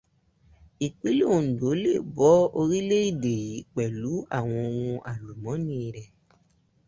Ìpínlẹ̀ 0.85 1.27
Òǹdó 1.35 1.69
lè 1.83 1.93
bọ́ 2.15 2.33
orílẹ̀-èdè 2.59 3.31
yí 3.47 3.57
pẹ̀lú 3.73 4.11
àwọn 4.37 4.63
ohun 4.69 4.97
àlùmóọ́nì 5.11 5.75
rẹ̀. 5.95 6.07